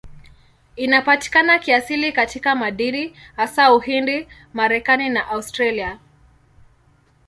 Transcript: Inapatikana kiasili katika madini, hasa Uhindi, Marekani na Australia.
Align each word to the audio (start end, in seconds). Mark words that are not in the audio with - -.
Inapatikana 0.75 1.59
kiasili 1.59 2.11
katika 2.13 2.55
madini, 2.55 3.13
hasa 3.35 3.73
Uhindi, 3.73 4.27
Marekani 4.53 5.09
na 5.09 5.27
Australia. 5.27 5.99